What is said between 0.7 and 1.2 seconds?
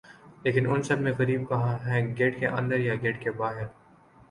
ان سب میں